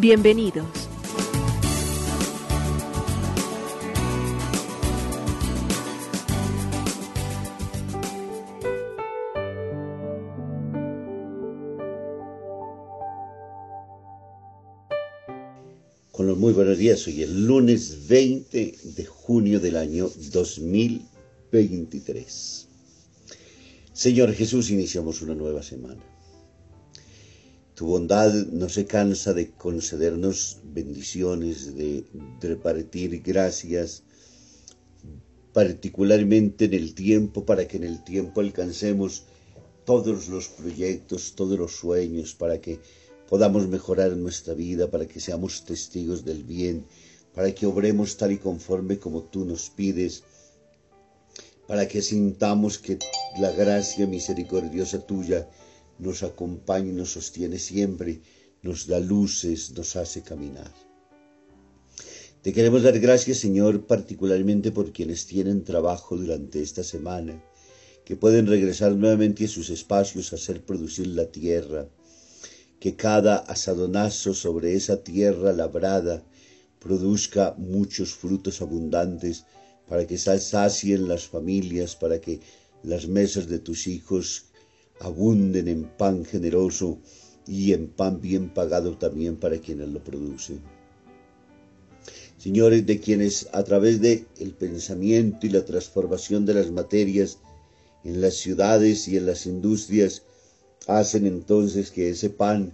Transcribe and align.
Bienvenidos. 0.00 0.64
Con 16.12 16.28
los 16.28 16.38
muy 16.38 16.52
buenos 16.52 16.78
días, 16.78 17.04
hoy 17.08 17.24
es 17.24 17.30
lunes 17.30 18.06
20 18.06 18.76
de 18.84 19.04
junio 19.04 19.58
del 19.58 19.76
año 19.76 20.08
2023. 20.32 22.68
Señor 23.92 24.32
Jesús, 24.32 24.70
iniciamos 24.70 25.22
una 25.22 25.34
nueva 25.34 25.64
semana. 25.64 26.17
Tu 27.78 27.86
bondad 27.86 28.32
no 28.60 28.68
se 28.68 28.86
cansa 28.86 29.32
de 29.34 29.52
concedernos 29.52 30.58
bendiciones, 30.64 31.76
de 31.76 32.04
repartir 32.40 33.22
gracias, 33.22 34.02
particularmente 35.52 36.64
en 36.64 36.74
el 36.74 36.92
tiempo, 36.96 37.46
para 37.46 37.68
que 37.68 37.76
en 37.76 37.84
el 37.84 38.02
tiempo 38.02 38.40
alcancemos 38.40 39.26
todos 39.84 40.26
los 40.26 40.48
proyectos, 40.48 41.34
todos 41.36 41.56
los 41.56 41.76
sueños, 41.76 42.34
para 42.34 42.60
que 42.60 42.80
podamos 43.28 43.68
mejorar 43.68 44.16
nuestra 44.16 44.54
vida, 44.54 44.90
para 44.90 45.06
que 45.06 45.20
seamos 45.20 45.64
testigos 45.64 46.24
del 46.24 46.42
bien, 46.42 46.84
para 47.32 47.54
que 47.54 47.64
obremos 47.64 48.16
tal 48.16 48.32
y 48.32 48.38
conforme 48.38 48.98
como 48.98 49.22
tú 49.22 49.44
nos 49.44 49.70
pides 49.70 50.24
para 51.68 51.86
que 51.86 52.00
sintamos 52.00 52.78
que 52.78 52.98
la 53.38 53.52
gracia 53.52 54.06
misericordiosa 54.06 55.06
tuya 55.06 55.46
nos 55.98 56.22
acompaña 56.22 56.90
y 56.90 56.94
nos 56.94 57.12
sostiene 57.12 57.58
siempre, 57.58 58.20
nos 58.62 58.86
da 58.86 59.00
luces, 59.00 59.72
nos 59.72 59.96
hace 59.96 60.22
caminar. 60.22 60.72
Te 62.42 62.52
queremos 62.52 62.82
dar 62.82 62.98
gracias, 63.00 63.38
Señor, 63.38 63.86
particularmente 63.86 64.70
por 64.70 64.92
quienes 64.92 65.26
tienen 65.26 65.64
trabajo 65.64 66.16
durante 66.16 66.62
esta 66.62 66.84
semana, 66.84 67.42
que 68.04 68.16
pueden 68.16 68.46
regresar 68.46 68.94
nuevamente 68.94 69.44
a 69.44 69.48
sus 69.48 69.70
espacios 69.70 70.32
a 70.32 70.36
hacer 70.36 70.64
producir 70.64 71.08
la 71.08 71.26
tierra, 71.26 71.88
que 72.80 72.94
cada 72.94 73.38
asadonazo 73.38 74.34
sobre 74.34 74.76
esa 74.76 75.02
tierra 75.02 75.52
labrada 75.52 76.24
produzca 76.78 77.54
muchos 77.58 78.14
frutos 78.14 78.62
abundantes 78.62 79.44
para 79.88 80.06
que 80.06 80.16
sacien 80.16 81.08
las 81.08 81.26
familias, 81.26 81.96
para 81.96 82.20
que 82.20 82.40
las 82.84 83.08
mesas 83.08 83.48
de 83.48 83.58
tus 83.58 83.88
hijos 83.88 84.47
abunden 85.00 85.68
en 85.68 85.84
pan 85.84 86.24
generoso 86.24 86.98
y 87.46 87.72
en 87.72 87.88
pan 87.88 88.20
bien 88.20 88.50
pagado 88.50 88.98
también 88.98 89.36
para 89.36 89.58
quienes 89.58 89.88
lo 89.88 90.02
producen. 90.02 90.60
Señores, 92.36 92.86
de 92.86 93.00
quienes 93.00 93.48
a 93.52 93.64
través 93.64 94.00
de 94.00 94.26
el 94.38 94.52
pensamiento 94.52 95.46
y 95.46 95.50
la 95.50 95.64
transformación 95.64 96.46
de 96.46 96.54
las 96.54 96.70
materias 96.70 97.38
en 98.04 98.20
las 98.20 98.34
ciudades 98.34 99.08
y 99.08 99.16
en 99.16 99.26
las 99.26 99.46
industrias 99.46 100.22
hacen 100.86 101.26
entonces 101.26 101.90
que 101.90 102.10
ese 102.10 102.30
pan 102.30 102.72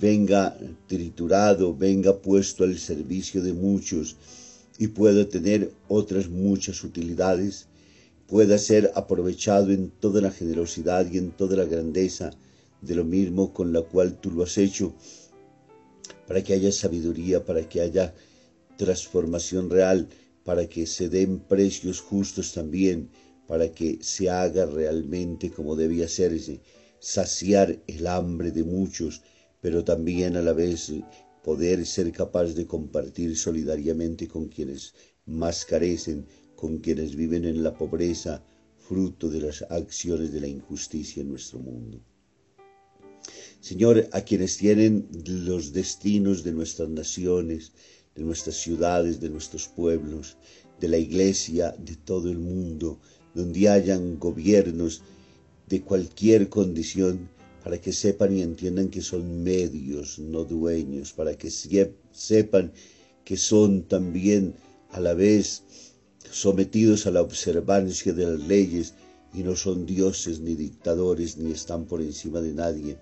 venga 0.00 0.56
triturado, 0.86 1.76
venga 1.76 2.16
puesto 2.16 2.64
al 2.64 2.78
servicio 2.78 3.42
de 3.42 3.52
muchos, 3.52 4.16
y 4.78 4.88
pueda 4.88 5.28
tener 5.28 5.70
otras 5.88 6.28
muchas 6.28 6.82
utilidades, 6.82 7.66
pueda 8.32 8.56
ser 8.56 8.90
aprovechado 8.94 9.72
en 9.72 9.90
toda 9.90 10.22
la 10.22 10.30
generosidad 10.30 11.04
y 11.12 11.18
en 11.18 11.32
toda 11.32 11.54
la 11.54 11.66
grandeza 11.66 12.30
de 12.80 12.94
lo 12.94 13.04
mismo 13.04 13.52
con 13.52 13.74
la 13.74 13.82
cual 13.82 14.18
tú 14.22 14.30
lo 14.30 14.44
has 14.44 14.56
hecho, 14.56 14.94
para 16.26 16.42
que 16.42 16.54
haya 16.54 16.72
sabiduría, 16.72 17.44
para 17.44 17.68
que 17.68 17.82
haya 17.82 18.14
transformación 18.78 19.68
real, 19.68 20.08
para 20.44 20.66
que 20.66 20.86
se 20.86 21.10
den 21.10 21.40
precios 21.40 22.00
justos 22.00 22.54
también, 22.54 23.10
para 23.46 23.70
que 23.70 23.98
se 24.00 24.30
haga 24.30 24.64
realmente 24.64 25.50
como 25.50 25.76
debía 25.76 26.06
hacerse, 26.06 26.62
saciar 27.00 27.80
el 27.86 28.06
hambre 28.06 28.50
de 28.50 28.64
muchos, 28.64 29.20
pero 29.60 29.84
también 29.84 30.38
a 30.38 30.40
la 30.40 30.54
vez 30.54 30.90
poder 31.44 31.84
ser 31.84 32.10
capaz 32.12 32.54
de 32.54 32.66
compartir 32.66 33.36
solidariamente 33.36 34.26
con 34.26 34.48
quienes 34.48 34.94
más 35.26 35.66
carecen, 35.66 36.26
con 36.62 36.78
quienes 36.78 37.16
viven 37.16 37.44
en 37.44 37.64
la 37.64 37.74
pobreza, 37.74 38.40
fruto 38.78 39.28
de 39.28 39.40
las 39.40 39.62
acciones 39.62 40.32
de 40.32 40.40
la 40.42 40.46
injusticia 40.46 41.20
en 41.20 41.30
nuestro 41.30 41.58
mundo. 41.58 41.98
Señor, 43.60 44.08
a 44.12 44.20
quienes 44.20 44.58
tienen 44.58 45.08
los 45.26 45.72
destinos 45.72 46.44
de 46.44 46.52
nuestras 46.52 46.88
naciones, 46.88 47.72
de 48.14 48.22
nuestras 48.22 48.54
ciudades, 48.54 49.18
de 49.18 49.28
nuestros 49.28 49.66
pueblos, 49.66 50.36
de 50.78 50.86
la 50.86 50.98
iglesia, 50.98 51.74
de 51.76 51.96
todo 51.96 52.30
el 52.30 52.38
mundo, 52.38 53.00
donde 53.34 53.68
hayan 53.68 54.20
gobiernos 54.20 55.02
de 55.68 55.82
cualquier 55.82 56.48
condición, 56.48 57.28
para 57.64 57.80
que 57.80 57.92
sepan 57.92 58.36
y 58.36 58.42
entiendan 58.42 58.88
que 58.88 59.02
son 59.02 59.42
medios, 59.42 60.20
no 60.20 60.44
dueños, 60.44 61.12
para 61.12 61.34
que 61.34 61.50
sepan 61.50 62.72
que 63.24 63.36
son 63.36 63.82
también 63.82 64.54
a 64.90 65.00
la 65.00 65.14
vez 65.14 65.64
sometidos 66.32 67.06
a 67.06 67.10
la 67.10 67.20
observancia 67.20 68.14
de 68.14 68.24
las 68.26 68.40
leyes 68.40 68.94
y 69.34 69.42
no 69.42 69.54
son 69.54 69.84
dioses 69.84 70.40
ni 70.40 70.54
dictadores 70.54 71.36
ni 71.36 71.52
están 71.52 71.84
por 71.84 72.00
encima 72.00 72.40
de 72.40 72.54
nadie, 72.54 72.96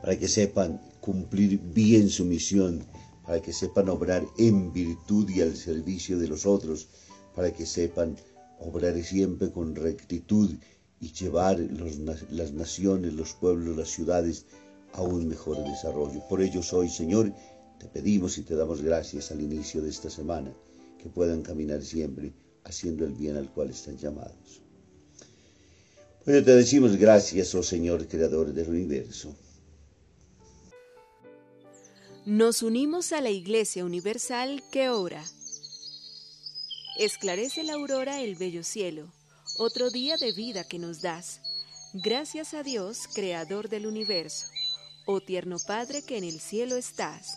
para 0.00 0.18
que 0.18 0.26
sepan 0.26 0.80
cumplir 1.02 1.58
bien 1.58 2.08
su 2.08 2.24
misión, 2.24 2.82
para 3.26 3.42
que 3.42 3.52
sepan 3.52 3.90
obrar 3.90 4.24
en 4.38 4.72
virtud 4.72 5.28
y 5.28 5.42
al 5.42 5.54
servicio 5.56 6.18
de 6.18 6.28
los 6.28 6.46
otros, 6.46 6.88
para 7.36 7.52
que 7.52 7.66
sepan 7.66 8.16
obrar 8.58 9.00
siempre 9.02 9.50
con 9.50 9.74
rectitud 9.74 10.50
y 11.00 11.12
llevar 11.12 11.60
las 12.30 12.52
naciones, 12.52 13.12
los 13.12 13.34
pueblos, 13.34 13.76
las 13.76 13.90
ciudades 13.90 14.46
a 14.94 15.02
un 15.02 15.28
mejor 15.28 15.62
desarrollo. 15.64 16.26
Por 16.30 16.40
ello 16.40 16.62
hoy, 16.72 16.88
Señor, 16.88 17.32
te 17.78 17.86
pedimos 17.88 18.38
y 18.38 18.42
te 18.42 18.54
damos 18.54 18.80
gracias 18.80 19.30
al 19.30 19.42
inicio 19.42 19.82
de 19.82 19.90
esta 19.90 20.08
semana, 20.08 20.50
que 21.02 21.08
puedan 21.08 21.42
caminar 21.42 21.82
siempre 21.82 22.32
haciendo 22.64 23.04
el 23.04 23.12
bien 23.12 23.36
al 23.36 23.50
cual 23.50 23.70
están 23.70 23.96
llamados. 23.96 24.60
Ello 26.26 26.44
te 26.44 26.54
decimos 26.54 26.96
gracias, 26.96 27.54
oh 27.54 27.62
Señor, 27.62 28.06
Creador 28.06 28.52
del 28.52 28.68
universo. 28.68 29.34
Nos 32.26 32.62
unimos 32.62 33.12
a 33.12 33.20
la 33.20 33.30
Iglesia 33.30 33.84
Universal 33.84 34.62
que 34.70 34.90
ora. 34.90 35.24
Esclarece 36.98 37.62
la 37.64 37.72
aurora 37.74 38.20
el 38.20 38.36
bello 38.36 38.62
cielo 38.62 39.10
otro 39.58 39.90
día 39.90 40.16
de 40.16 40.32
vida 40.32 40.64
que 40.64 40.78
nos 40.78 41.02
das. 41.02 41.40
Gracias 41.92 42.54
a 42.54 42.62
Dios, 42.62 43.08
Creador 43.14 43.68
del 43.68 43.86
universo, 43.86 44.46
oh 45.06 45.20
tierno 45.20 45.56
Padre 45.66 46.02
que 46.02 46.16
en 46.16 46.24
el 46.24 46.40
cielo 46.40 46.76
estás. 46.76 47.36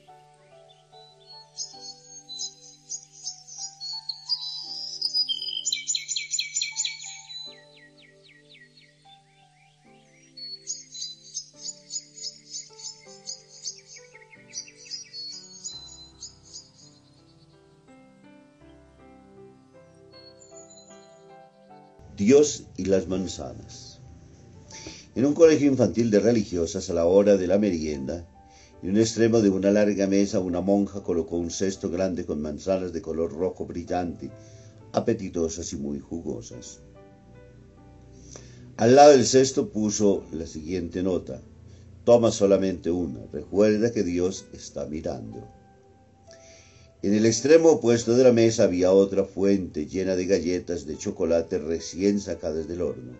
Dios 22.21 22.65
y 22.77 22.85
las 22.85 23.07
manzanas. 23.07 23.99
En 25.15 25.25
un 25.25 25.33
colegio 25.33 25.65
infantil 25.65 26.11
de 26.11 26.19
religiosas, 26.19 26.87
a 26.91 26.93
la 26.93 27.05
hora 27.05 27.35
de 27.35 27.47
la 27.47 27.57
merienda, 27.57 28.27
en 28.83 28.91
un 28.91 28.97
extremo 28.97 29.41
de 29.41 29.49
una 29.49 29.71
larga 29.71 30.05
mesa, 30.05 30.39
una 30.39 30.61
monja 30.61 31.01
colocó 31.01 31.37
un 31.37 31.49
cesto 31.49 31.89
grande 31.89 32.23
con 32.23 32.39
manzanas 32.39 32.93
de 32.93 33.01
color 33.01 33.33
rojo 33.33 33.65
brillante, 33.65 34.29
apetitosas 34.93 35.73
y 35.73 35.77
muy 35.77 35.99
jugosas. 35.99 36.81
Al 38.77 38.95
lado 38.95 39.13
del 39.13 39.25
cesto 39.25 39.71
puso 39.71 40.23
la 40.31 40.45
siguiente 40.45 41.01
nota. 41.01 41.41
Toma 42.03 42.31
solamente 42.31 42.91
una. 42.91 43.25
Recuerda 43.33 43.91
que 43.91 44.03
Dios 44.03 44.45
está 44.53 44.85
mirando. 44.85 45.47
En 47.03 47.15
el 47.15 47.25
extremo 47.25 47.69
opuesto 47.69 48.15
de 48.15 48.23
la 48.23 48.31
mesa 48.31 48.65
había 48.65 48.91
otra 48.91 49.23
fuente 49.25 49.87
llena 49.87 50.15
de 50.15 50.27
galletas 50.27 50.85
de 50.85 50.99
chocolate 50.99 51.57
recién 51.57 52.19
sacadas 52.19 52.67
del 52.67 52.83
horno. 52.83 53.13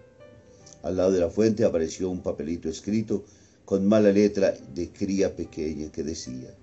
Al 0.84 0.98
lado 0.98 1.12
de 1.12 1.20
la 1.20 1.32
fuente 1.32 1.66
apareció 1.66 2.12
un 2.12 2.22
papelito 2.22 2.70
escrito 2.70 3.26
con 3.66 3.88
mala 3.88 4.12
letra 4.12 4.54
de 4.76 4.90
cría 4.90 5.36
pequeña 5.36 5.92
que 5.92 6.04
decía, 6.04 6.56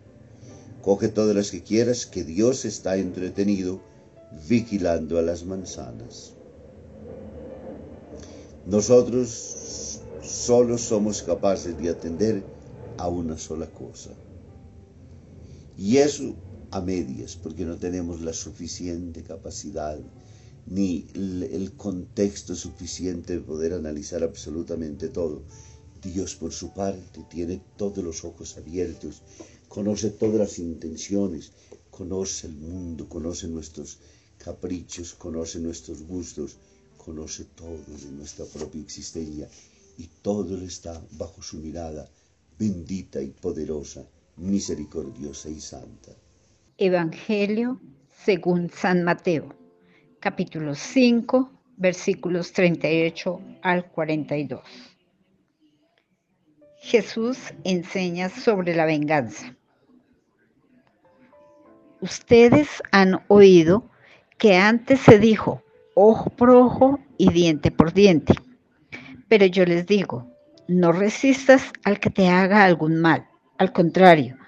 Coge 0.80 1.08
todas 1.08 1.34
las 1.34 1.50
que 1.50 1.64
quieras, 1.64 2.06
que 2.06 2.22
Dios 2.22 2.64
está 2.64 2.96
entretenido 2.96 3.80
vigilando 4.48 5.18
a 5.18 5.22
las 5.22 5.44
manzanas. 5.44 6.34
Nosotros 8.64 10.02
solo 10.22 10.78
somos 10.78 11.24
capaces 11.24 11.76
de 11.78 11.88
atender 11.88 12.44
a 12.96 13.08
una 13.08 13.36
sola 13.36 13.66
cosa. 13.66 14.10
Y 15.76 15.96
eso 15.96 16.36
a 16.70 16.80
medias, 16.80 17.36
porque 17.36 17.64
no 17.64 17.76
tenemos 17.76 18.20
la 18.20 18.32
suficiente 18.32 19.22
capacidad 19.22 19.98
ni 20.66 21.06
el 21.14 21.72
contexto 21.76 22.54
suficiente 22.54 23.34
de 23.34 23.40
poder 23.40 23.72
analizar 23.72 24.22
absolutamente 24.22 25.08
todo. 25.08 25.42
Dios 26.02 26.36
por 26.36 26.52
su 26.52 26.74
parte 26.74 27.24
tiene 27.30 27.60
todos 27.76 28.04
los 28.04 28.24
ojos 28.24 28.56
abiertos, 28.58 29.22
conoce 29.68 30.10
todas 30.10 30.38
las 30.38 30.58
intenciones, 30.58 31.52
conoce 31.90 32.46
el 32.48 32.54
mundo, 32.54 33.08
conoce 33.08 33.48
nuestros 33.48 33.98
caprichos, 34.36 35.14
conoce 35.14 35.58
nuestros 35.58 36.02
gustos, 36.02 36.56
conoce 36.96 37.44
todo 37.44 37.78
de 37.86 38.10
nuestra 38.12 38.44
propia 38.44 38.82
existencia 38.82 39.48
y 39.96 40.08
todo 40.22 40.56
está 40.58 41.02
bajo 41.12 41.42
su 41.42 41.56
mirada 41.58 42.08
bendita 42.58 43.22
y 43.22 43.28
poderosa, 43.28 44.04
misericordiosa 44.36 45.48
y 45.48 45.60
santa. 45.60 46.12
Evangelio 46.80 47.80
según 48.08 48.70
San 48.70 49.02
Mateo, 49.02 49.52
capítulo 50.20 50.76
5, 50.76 51.50
versículos 51.76 52.52
38 52.52 53.40
al 53.62 53.90
42. 53.90 54.62
Jesús 56.80 57.52
enseña 57.64 58.28
sobre 58.28 58.76
la 58.76 58.84
venganza. 58.84 59.56
Ustedes 62.00 62.68
han 62.92 63.24
oído 63.26 63.90
que 64.38 64.54
antes 64.56 65.00
se 65.00 65.18
dijo 65.18 65.64
ojo 65.96 66.30
por 66.30 66.50
ojo 66.50 67.00
y 67.16 67.32
diente 67.32 67.72
por 67.72 67.92
diente. 67.92 68.34
Pero 69.26 69.46
yo 69.46 69.64
les 69.64 69.84
digo, 69.84 70.30
no 70.68 70.92
resistas 70.92 71.72
al 71.82 71.98
que 71.98 72.10
te 72.10 72.28
haga 72.28 72.62
algún 72.62 73.00
mal. 73.00 73.26
Al 73.58 73.72
contrario, 73.72 74.38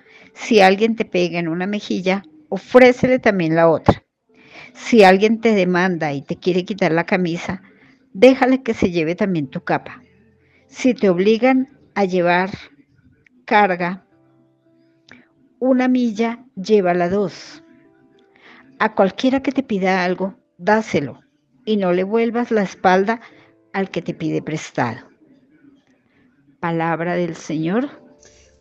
si 0.41 0.61
alguien 0.61 0.97
te 0.97 1.05
pega 1.05 1.39
en 1.39 1.49
una 1.49 1.67
mejilla, 1.67 2.23
ofrécele 2.49 3.19
también 3.19 3.55
la 3.55 3.69
otra. 3.69 4.03
Si 4.73 5.05
alguien 5.05 5.41
te 5.41 5.55
demanda 5.55 6.15
y 6.15 6.23
te 6.23 6.37
quiere 6.37 6.65
quitar 6.65 6.93
la 6.93 7.05
camisa, 7.05 7.63
déjale 8.15 8.63
que 8.63 8.73
se 8.73 8.91
lleve 8.91 9.15
también 9.15 9.49
tu 9.49 9.63
capa. 9.63 10.03
Si 10.67 10.95
te 10.95 11.11
obligan 11.11 11.69
a 11.95 12.07
llevar 12.07 12.51
carga, 13.45 14.07
una 15.59 15.89
milla, 15.89 16.43
llévala 16.57 17.11
dos. 17.11 17.63
A 18.79 18.95
cualquiera 18.95 19.43
que 19.43 19.53
te 19.53 19.63
pida 19.63 20.05
algo, 20.05 20.39
dáselo 20.57 21.21
y 21.67 21.77
no 21.77 21.93
le 21.93 22.03
vuelvas 22.03 22.51
la 22.51 22.63
espalda 22.63 23.21
al 23.75 23.91
que 23.91 24.01
te 24.01 24.15
pide 24.15 24.41
prestado. 24.41 25.07
Palabra 26.61 27.15
del 27.15 27.37
Señor. 27.37 28.10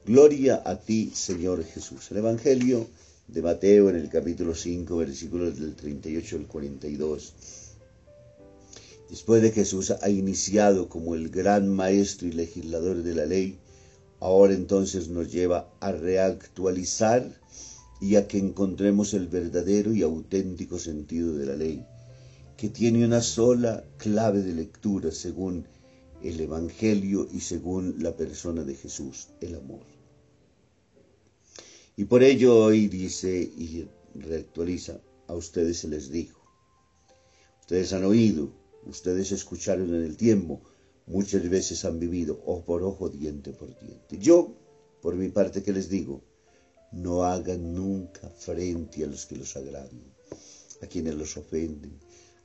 Gloria 0.10 0.64
a 0.66 0.76
ti, 0.76 1.12
Señor 1.14 1.64
Jesús. 1.64 2.10
El 2.10 2.18
Evangelio 2.18 2.88
de 3.28 3.44
Mateo 3.44 3.92
en 3.92 3.96
el 3.96 4.10
capítulo 4.10 4.56
5, 4.56 4.98
versículos 4.98 5.60
del 5.60 5.76
38 5.76 6.36
al 6.38 6.48
42. 6.48 7.34
Después 9.08 9.44
de 9.44 9.52
Jesús 9.52 9.92
ha 9.92 10.10
iniciado 10.10 10.90
como 10.90 11.14
el 11.14 11.30
gran 11.30 11.70
maestro 11.70 12.28
y 12.28 12.32
legislador 12.32 13.04
de 13.04 13.14
la 13.14 13.28
ley, 13.28 13.60
ahora 14.20 14.56
entonces 14.56 15.10
nos 15.10 15.32
lleva 15.32 15.72
a 15.80 15.92
reactualizar 15.92 17.32
y 18.02 18.16
a 18.16 18.28
que 18.28 18.40
encontremos 18.40 19.14
el 19.14 19.28
verdadero 19.28 19.94
y 19.94 20.02
auténtico 20.02 20.80
sentido 20.80 21.38
de 21.38 21.46
la 21.46 21.56
ley, 21.56 21.86
que 22.58 22.70
tiene 22.70 23.06
una 23.06 23.22
sola 23.22 23.84
clave 24.00 24.42
de 24.42 24.56
lectura 24.56 25.12
según 25.12 25.68
el 26.24 26.40
Evangelio 26.40 27.28
y 27.32 27.42
según 27.42 27.98
la 28.00 28.18
persona 28.18 28.64
de 28.64 28.74
Jesús, 28.74 29.28
el 29.40 29.54
amor. 29.54 29.99
Y 32.00 32.06
por 32.06 32.24
ello 32.24 32.56
hoy 32.56 32.88
dice 32.88 33.30
y 33.30 33.86
reactualiza, 34.16 35.02
a 35.28 35.34
ustedes 35.34 35.80
se 35.80 35.90
les 35.90 36.10
dijo, 36.10 36.40
ustedes 37.60 37.92
han 37.92 38.06
oído, 38.06 38.54
ustedes 38.86 39.34
escucharon 39.34 39.94
en 39.94 40.04
el 40.06 40.16
tiempo, 40.16 40.62
muchas 41.08 41.50
veces 41.50 41.84
han 41.84 42.00
vivido 42.00 42.42
ojo 42.46 42.64
por 42.64 42.84
ojo, 42.84 43.10
diente 43.10 43.52
por 43.52 43.78
diente. 43.82 44.18
Yo, 44.18 44.56
por 45.02 45.16
mi 45.16 45.28
parte, 45.28 45.62
que 45.62 45.74
les 45.74 45.90
digo? 45.90 46.24
No 46.94 47.26
hagan 47.26 47.74
nunca 47.74 48.30
frente 48.30 49.04
a 49.04 49.08
los 49.08 49.26
que 49.26 49.36
los 49.36 49.58
agradan, 49.58 50.16
a 50.82 50.88
quienes 50.88 51.16
los 51.16 51.36
ofenden, 51.36 52.00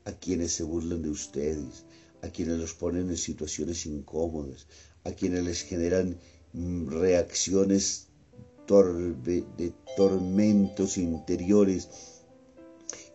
a 0.04 0.10
quienes 0.10 0.50
se 0.50 0.64
burlan 0.64 1.00
de 1.00 1.10
ustedes, 1.10 1.84
a 2.22 2.28
quienes 2.28 2.58
los 2.58 2.74
ponen 2.74 3.08
en 3.08 3.16
situaciones 3.16 3.86
incómodas, 3.86 4.66
a 5.04 5.12
quienes 5.12 5.44
les 5.44 5.62
generan 5.62 6.18
mm, 6.54 6.88
reacciones 8.66 9.24
de 9.56 9.72
tormentos 9.96 10.98
interiores 10.98 11.88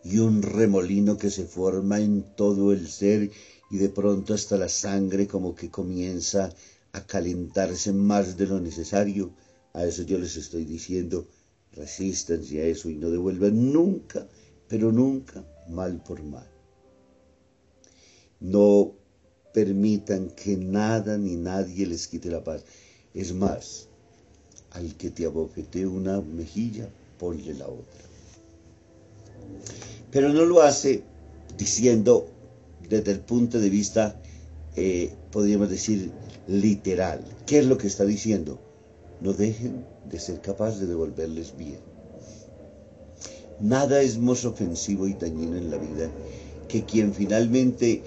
y 0.02 0.18
un 0.18 0.42
remolino 0.42 1.16
que 1.16 1.30
se 1.30 1.44
forma 1.44 2.00
en 2.00 2.22
todo 2.36 2.72
el 2.72 2.88
ser 2.88 3.30
y 3.70 3.76
de 3.76 3.88
pronto 3.88 4.34
hasta 4.34 4.56
la 4.56 4.68
sangre 4.68 5.26
como 5.26 5.54
que 5.54 5.70
comienza 5.70 6.52
a 6.92 7.06
calentarse 7.06 7.92
más 7.92 8.36
de 8.36 8.46
lo 8.46 8.60
necesario. 8.60 9.32
A 9.72 9.84
eso 9.84 10.02
yo 10.02 10.18
les 10.18 10.36
estoy 10.36 10.64
diciendo, 10.64 11.28
resistancia 11.72 12.62
a 12.62 12.66
eso 12.66 12.88
y 12.88 12.96
no 12.96 13.10
devuelvan 13.10 13.72
nunca, 13.72 14.26
pero 14.68 14.90
nunca 14.90 15.44
mal 15.68 16.02
por 16.02 16.22
mal. 16.22 16.48
No 18.40 18.94
permitan 19.52 20.30
que 20.30 20.56
nada 20.56 21.18
ni 21.18 21.36
nadie 21.36 21.86
les 21.86 22.08
quite 22.08 22.30
la 22.30 22.42
paz. 22.42 22.64
Es 23.12 23.34
más, 23.34 23.89
al 24.72 24.96
que 24.96 25.10
te 25.10 25.26
abofetee 25.26 25.86
una 25.86 26.20
mejilla, 26.20 26.88
ponle 27.18 27.54
la 27.54 27.66
otra. 27.66 28.04
Pero 30.10 30.28
no 30.30 30.44
lo 30.44 30.62
hace 30.62 31.02
diciendo 31.56 32.28
desde 32.88 33.12
el 33.12 33.20
punto 33.20 33.60
de 33.60 33.70
vista, 33.70 34.20
eh, 34.76 35.12
podríamos 35.30 35.70
decir, 35.70 36.10
literal. 36.48 37.24
¿Qué 37.46 37.58
es 37.58 37.66
lo 37.66 37.78
que 37.78 37.86
está 37.86 38.04
diciendo? 38.04 38.58
No 39.20 39.32
dejen 39.32 39.84
de 40.10 40.18
ser 40.18 40.40
capaces 40.40 40.80
de 40.80 40.86
devolverles 40.86 41.56
bien. 41.56 41.78
Nada 43.60 44.00
es 44.00 44.18
más 44.18 44.44
ofensivo 44.44 45.06
y 45.06 45.14
dañino 45.14 45.56
en 45.56 45.70
la 45.70 45.76
vida 45.76 46.10
que 46.66 46.84
quien 46.84 47.12
finalmente 47.12 48.02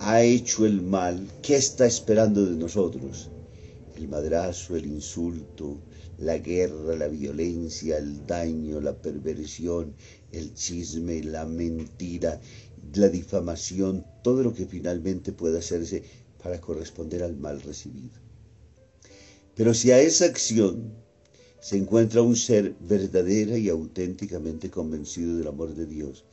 ha 0.00 0.22
hecho 0.22 0.66
el 0.66 0.82
mal, 0.82 1.26
¿qué 1.40 1.56
está 1.56 1.86
esperando 1.86 2.44
de 2.44 2.56
nosotros? 2.56 3.28
El 3.96 4.08
madrazo, 4.08 4.76
el 4.76 4.86
insulto, 4.86 5.78
la 6.18 6.38
guerra, 6.38 6.96
la 6.96 7.08
violencia, 7.08 7.96
el 7.96 8.26
daño, 8.26 8.80
la 8.80 9.00
perversión, 9.00 9.94
el 10.32 10.52
chisme, 10.54 11.22
la 11.22 11.46
mentira, 11.46 12.40
la 12.94 13.08
difamación, 13.08 14.04
todo 14.22 14.42
lo 14.42 14.52
que 14.52 14.66
finalmente 14.66 15.32
pueda 15.32 15.60
hacerse 15.60 16.02
para 16.42 16.60
corresponder 16.60 17.22
al 17.22 17.36
mal 17.36 17.60
recibido. 17.60 18.18
Pero 19.54 19.74
si 19.74 19.90
a 19.92 20.00
esa 20.00 20.24
acción 20.24 20.92
se 21.60 21.76
encuentra 21.76 22.22
un 22.22 22.36
ser 22.36 22.74
verdadera 22.80 23.58
y 23.58 23.68
auténticamente 23.68 24.70
convencido 24.70 25.36
del 25.36 25.48
amor 25.48 25.74
de 25.74 25.86
Dios, 25.86 26.24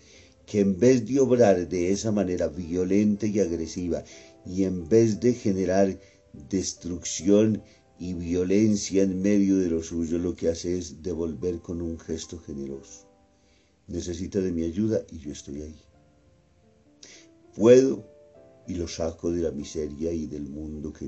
que 0.45 0.59
en 0.59 0.79
vez 0.79 1.05
de 1.07 1.19
obrar 1.19 1.67
de 1.67 1.91
esa 1.91 2.11
manera 2.11 2.47
violenta 2.47 3.25
y 3.25 3.39
agresiva 3.39 4.03
y 4.45 4.63
en 4.63 4.87
vez 4.87 5.19
de 5.19 5.33
generar 5.33 5.99
destrucción 6.49 7.63
y 7.97 8.13
violencia 8.13 9.03
en 9.03 9.21
medio 9.21 9.57
de 9.57 9.69
lo 9.69 9.81
suyo 9.81 10.17
lo 10.17 10.35
que 10.35 10.49
hace 10.49 10.77
es 10.77 11.01
devolver 11.01 11.59
con 11.59 11.81
un 11.81 11.97
gesto 11.99 12.39
generoso. 12.39 13.07
Necesita 13.87 14.41
de 14.41 14.51
mi 14.51 14.63
ayuda 14.63 15.05
y 15.11 15.19
yo 15.19 15.31
estoy 15.31 15.61
ahí. 15.61 15.79
Puedo 17.55 18.03
y 18.67 18.75
lo 18.75 18.87
saco 18.87 19.31
de 19.31 19.41
la 19.41 19.51
miseria 19.51 20.11
y 20.11 20.27
del 20.27 20.49
mundo 20.49 20.91
que 20.91 21.05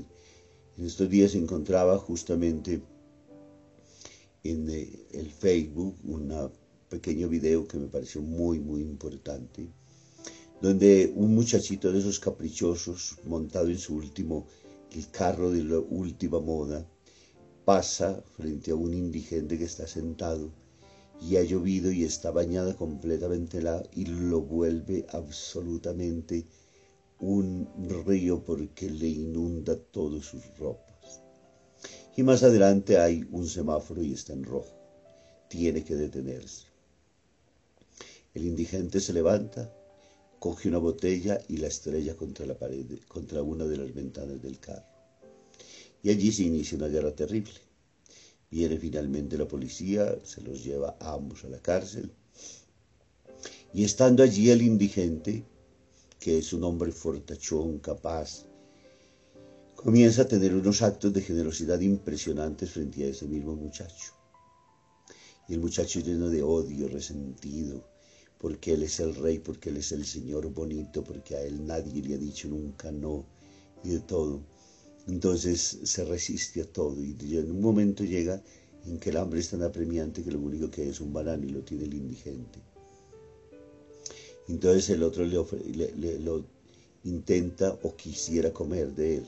en 0.78 0.86
estos 0.86 1.10
días 1.10 1.34
encontraba 1.34 1.98
justamente 1.98 2.80
en 4.44 4.70
eh, 4.70 5.06
el 5.12 5.30
Facebook 5.30 5.96
un 6.04 6.32
pequeño 6.88 7.28
video 7.28 7.66
que 7.66 7.78
me 7.78 7.88
pareció 7.88 8.22
muy, 8.22 8.60
muy 8.60 8.80
importante, 8.80 9.68
donde 10.62 11.12
un 11.14 11.34
muchachito 11.34 11.92
de 11.92 11.98
esos 11.98 12.18
caprichosos, 12.18 13.16
montado 13.24 13.68
en 13.68 13.78
su 13.78 13.96
último, 13.96 14.46
el 14.92 15.10
carro 15.10 15.50
de 15.50 15.64
la 15.64 15.78
última 15.78 16.40
moda, 16.40 16.86
pasa 17.64 18.22
frente 18.36 18.70
a 18.70 18.74
un 18.74 18.94
indigente 18.94 19.58
que 19.58 19.64
está 19.64 19.86
sentado 19.86 20.50
y 21.20 21.36
ha 21.36 21.42
llovido 21.42 21.90
y 21.90 22.04
está 22.04 22.30
bañada 22.30 22.74
completamente 22.76 23.60
la, 23.60 23.82
y 23.92 24.06
lo 24.06 24.40
vuelve 24.40 25.06
absolutamente 25.10 26.46
un 27.20 27.68
río 28.06 28.44
porque 28.44 28.88
le 28.88 29.08
inunda 29.08 29.76
todas 29.76 30.24
sus 30.24 30.42
ropas. 30.56 31.20
Y 32.16 32.22
más 32.22 32.42
adelante 32.42 32.98
hay 32.98 33.26
un 33.30 33.46
semáforo 33.46 34.02
y 34.02 34.12
está 34.12 34.32
en 34.32 34.44
rojo. 34.44 34.76
Tiene 35.48 35.84
que 35.84 35.96
detenerse. 35.96 36.66
El 38.34 38.44
indigente 38.44 39.00
se 39.00 39.12
levanta, 39.12 39.72
coge 40.38 40.68
una 40.68 40.78
botella 40.78 41.40
y 41.48 41.56
la 41.56 41.68
estrella 41.68 42.16
contra 42.16 42.46
la 42.46 42.58
pared, 42.58 42.86
contra 43.08 43.42
una 43.42 43.64
de 43.64 43.76
las 43.76 43.92
ventanas 43.92 44.40
del 44.40 44.58
carro. 44.58 44.86
Y 46.02 46.10
allí 46.10 46.30
se 46.32 46.44
inicia 46.44 46.78
una 46.78 46.88
guerra 46.88 47.14
terrible. 47.14 47.60
Viene 48.50 48.78
finalmente 48.78 49.36
la 49.36 49.46
policía, 49.46 50.16
se 50.24 50.40
los 50.40 50.62
lleva 50.64 50.96
a 51.00 51.14
ambos 51.14 51.44
a 51.44 51.48
la 51.48 51.58
cárcel. 51.58 52.10
Y 53.74 53.84
estando 53.84 54.22
allí 54.22 54.50
el 54.50 54.62
indigente, 54.62 55.44
que 56.18 56.38
es 56.38 56.52
un 56.52 56.64
hombre 56.64 56.92
fortachón, 56.92 57.78
capaz, 57.78 58.46
comienza 59.74 60.22
a 60.22 60.28
tener 60.28 60.54
unos 60.54 60.82
actos 60.82 61.12
de 61.12 61.20
generosidad 61.20 61.80
impresionantes 61.80 62.70
frente 62.70 63.04
a 63.04 63.08
ese 63.08 63.26
mismo 63.26 63.54
muchacho. 63.54 64.14
Y 65.48 65.54
el 65.54 65.60
muchacho 65.60 66.00
lleno 66.00 66.30
de 66.30 66.42
odio, 66.42 66.88
resentido, 66.88 67.84
porque 68.38 68.74
él 68.74 68.82
es 68.82 69.00
el 69.00 69.14
rey, 69.14 69.38
porque 69.38 69.70
él 69.70 69.78
es 69.78 69.92
el 69.92 70.04
señor 70.04 70.52
bonito, 70.52 71.02
porque 71.02 71.36
a 71.36 71.42
él 71.42 71.66
nadie 71.66 72.02
le 72.02 72.14
ha 72.14 72.18
dicho 72.18 72.48
nunca 72.48 72.90
no, 72.92 73.24
y 73.84 73.90
de 73.90 74.00
todo. 74.00 74.40
Entonces 75.06 75.78
se 75.82 76.04
resiste 76.04 76.62
a 76.62 76.66
todo 76.66 77.02
y 77.02 77.16
en 77.36 77.50
un 77.50 77.60
momento 77.60 78.04
llega 78.04 78.42
en 78.84 78.98
que 78.98 79.10
el 79.10 79.16
hambre 79.16 79.40
es 79.40 79.50
tan 79.50 79.62
apremiante 79.62 80.22
que 80.22 80.30
lo 80.30 80.40
único 80.40 80.70
que 80.70 80.88
es 80.88 81.00
un 81.00 81.12
banano 81.12 81.44
y 81.44 81.50
lo 81.50 81.62
tiene 81.62 81.84
el 81.84 81.94
indigente. 81.94 82.60
Entonces 84.48 84.88
el 84.90 85.02
otro 85.02 85.24
le, 85.24 86.18
lo 86.20 86.44
intenta 87.04 87.78
o 87.82 87.94
quisiera 87.96 88.52
comer 88.52 88.94
de 88.94 89.18
él. 89.18 89.26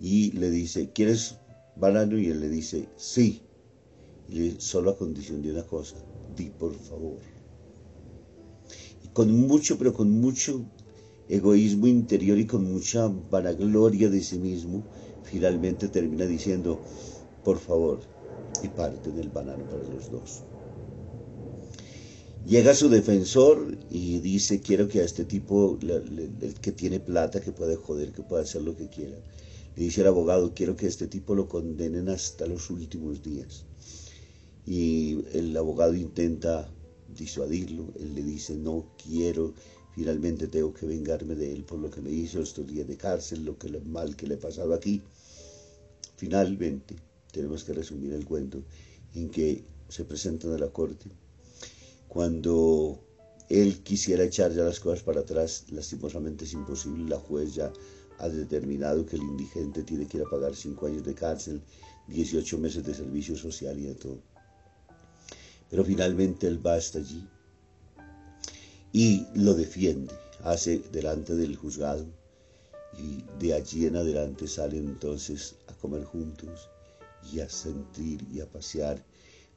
Y 0.00 0.32
le 0.32 0.50
dice, 0.50 0.90
¿quieres 0.92 1.36
banano? 1.76 2.18
Y 2.18 2.28
él 2.28 2.40
le 2.40 2.48
dice, 2.48 2.88
sí. 2.96 3.42
Y 4.28 4.52
solo 4.52 4.90
a 4.90 4.98
condición 4.98 5.42
de 5.42 5.52
una 5.52 5.64
cosa, 5.64 5.96
di 6.34 6.50
por 6.50 6.74
favor. 6.74 7.18
Con 9.14 9.32
mucho, 9.32 9.78
pero 9.78 9.94
con 9.94 10.10
mucho 10.10 10.64
egoísmo 11.28 11.86
interior 11.86 12.38
y 12.38 12.46
con 12.46 12.70
mucha 12.70 13.08
vanagloria 13.30 14.10
de 14.10 14.20
sí 14.20 14.38
mismo, 14.38 14.82
finalmente 15.22 15.88
termina 15.88 16.26
diciendo, 16.26 16.80
por 17.44 17.58
favor, 17.58 18.00
y 18.62 18.68
parte 18.68 19.10
del 19.12 19.28
banano 19.30 19.64
para 19.64 19.84
los 19.84 20.10
dos. 20.10 20.42
Llega 22.46 22.74
su 22.74 22.90
defensor 22.90 23.78
y 23.88 24.18
dice, 24.18 24.60
quiero 24.60 24.88
que 24.88 25.00
a 25.00 25.04
este 25.04 25.24
tipo, 25.24 25.78
el 25.80 26.54
que 26.60 26.72
tiene 26.72 27.00
plata, 27.00 27.40
que 27.40 27.52
puede 27.52 27.76
joder, 27.76 28.12
que 28.12 28.22
puede 28.22 28.42
hacer 28.42 28.62
lo 28.62 28.76
que 28.76 28.88
quiera. 28.88 29.16
Le 29.76 29.84
dice 29.84 30.02
el 30.02 30.08
abogado, 30.08 30.52
quiero 30.54 30.76
que 30.76 30.86
a 30.86 30.88
este 30.90 31.06
tipo 31.06 31.34
lo 31.34 31.48
condenen 31.48 32.08
hasta 32.08 32.46
los 32.46 32.68
últimos 32.68 33.22
días. 33.22 33.64
Y 34.66 35.24
el 35.32 35.56
abogado 35.56 35.94
intenta 35.94 36.70
disuadirlo, 37.08 37.92
él 37.98 38.14
le 38.14 38.22
dice, 38.22 38.54
no 38.56 38.86
quiero, 39.02 39.54
finalmente 39.94 40.48
tengo 40.48 40.72
que 40.72 40.86
vengarme 40.86 41.34
de 41.34 41.52
él 41.52 41.64
por 41.64 41.78
lo 41.78 41.90
que 41.90 42.00
me 42.00 42.10
hizo 42.10 42.40
estos 42.40 42.66
días 42.66 42.86
de 42.86 42.96
cárcel, 42.96 43.44
lo 43.44 43.58
que 43.58 43.68
lo 43.68 43.80
mal 43.80 44.16
que 44.16 44.26
le 44.26 44.34
he 44.34 44.38
pasado 44.38 44.74
aquí. 44.74 45.02
Finalmente, 46.16 46.96
tenemos 47.32 47.64
que 47.64 47.72
resumir 47.72 48.12
el 48.12 48.24
cuento 48.24 48.62
en 49.14 49.30
que 49.30 49.64
se 49.88 50.04
presentan 50.04 50.52
a 50.52 50.58
la 50.58 50.68
corte 50.68 51.10
cuando 52.14 53.00
él 53.48 53.82
quisiera 53.82 54.22
echar 54.22 54.52
ya 54.52 54.62
las 54.62 54.78
cosas 54.78 55.02
para 55.02 55.22
atrás, 55.22 55.64
lastimosamente 55.70 56.44
es 56.44 56.52
imposible. 56.52 57.08
La 57.08 57.18
juez 57.18 57.56
ya 57.56 57.72
ha 58.18 58.28
determinado 58.28 59.04
que 59.04 59.16
el 59.16 59.22
indigente 59.22 59.82
tiene 59.82 60.06
que 60.06 60.18
ir 60.18 60.22
a 60.22 60.30
pagar 60.30 60.54
cinco 60.54 60.86
años 60.86 61.02
de 61.04 61.12
cárcel, 61.12 61.60
18 62.06 62.58
meses 62.58 62.84
de 62.84 62.94
servicio 62.94 63.36
social 63.36 63.80
y 63.80 63.86
de 63.86 63.96
todo. 63.96 64.22
Pero 65.70 65.84
finalmente 65.84 66.46
él 66.46 66.64
va 66.64 66.74
hasta 66.74 66.98
allí 66.98 67.26
y 68.92 69.26
lo 69.34 69.54
defiende, 69.54 70.14
hace 70.44 70.78
delante 70.92 71.34
del 71.34 71.56
juzgado 71.56 72.06
y 72.96 73.24
de 73.40 73.54
allí 73.54 73.86
en 73.86 73.96
adelante 73.96 74.46
salen 74.46 74.86
entonces 74.86 75.56
a 75.66 75.74
comer 75.74 76.04
juntos 76.04 76.68
y 77.32 77.40
a 77.40 77.48
sentir 77.48 78.24
y 78.32 78.40
a 78.40 78.46
pasear 78.46 79.04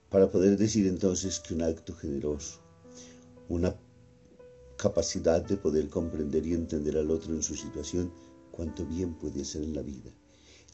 para 0.10 0.32
poder 0.32 0.58
decir 0.58 0.88
entonces 0.88 1.40
que 1.40 1.54
un 1.54 1.62
acto 1.62 1.94
generoso, 1.94 2.60
una 3.50 3.76
capacidad 4.78 5.44
de 5.44 5.58
poder 5.58 5.90
comprender 5.90 6.46
y 6.46 6.54
entender 6.54 6.98
al 6.98 7.12
otro 7.12 7.34
en 7.34 7.44
su 7.44 7.56
situación, 7.56 8.12
cuánto 8.52 8.86
bien 8.86 9.14
puede 9.16 9.42
hacer 9.42 9.64
en 9.64 9.76
la 9.76 9.82
vida. 9.82 10.12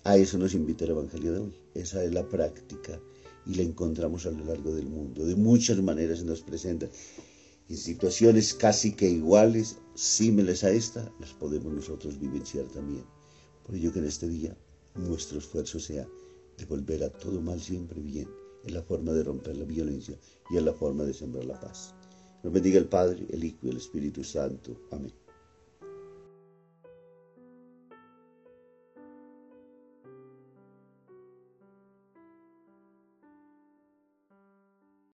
A 0.04 0.18
eso 0.18 0.38
nos 0.38 0.54
invita 0.54 0.86
el 0.86 0.92
Evangelio 0.92 1.34
de 1.34 1.40
hoy. 1.40 1.56
Esa 1.74 2.04
es 2.04 2.14
la 2.14 2.28
práctica 2.28 3.00
y 3.46 3.56
la 3.56 3.64
encontramos 3.64 4.26
a 4.26 4.32
lo 4.32 4.46
largo 4.46 4.74
del 4.74 4.88
mundo. 4.88 5.26
De 5.26 5.36
muchas 5.36 5.82
maneras 5.82 6.20
se 6.20 6.26
nos 6.26 6.42
presenta. 6.42 6.90
En 7.70 7.78
situaciones 7.78 8.54
casi 8.54 8.94
que 8.94 9.10
iguales, 9.10 9.78
símiles 9.96 10.64
a 10.64 10.72
esta, 10.72 11.12
las 11.20 11.34
podemos 11.34 11.74
nosotros 11.74 12.20
vivenciar 12.20 12.66
también. 12.68 13.06
Por 13.66 13.76
ello 13.76 13.94
que 13.94 14.00
en 14.00 14.06
este 14.06 14.28
día 14.28 14.56
nuestro 14.96 15.40
esfuerzo 15.40 15.80
sea 15.80 16.08
de 16.58 16.66
volver 16.66 17.04
a 17.04 17.10
todo 17.10 17.42
mal 17.42 17.60
siempre 17.60 18.00
bien 18.02 18.28
es 18.64 18.72
la 18.72 18.82
forma 18.82 19.12
de 19.14 19.24
romper 19.24 19.58
la 19.58 19.66
violencia 19.66 20.18
y 20.50 20.58
es 20.58 20.64
la 20.64 20.74
forma 20.74 21.04
de 21.04 21.14
sembrar 21.14 21.46
la 21.46 21.60
paz. 21.60 21.94
Nos 22.44 22.54
bendiga 22.54 22.80
el 22.80 22.88
Padre, 22.88 23.26
el 23.30 23.44
Hijo 23.44 23.60
y 23.64 23.70
el 23.70 23.78
Espíritu 23.78 24.24
Santo. 24.24 24.76
Amén. 24.92 25.23